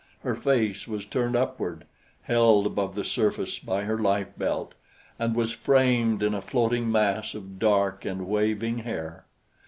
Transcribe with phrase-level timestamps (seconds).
[0.21, 1.85] Her face was turned upward,
[2.23, 4.73] held above the surface by her life belt,
[5.19, 9.25] and was framed in a floating mass of dark and waving hair.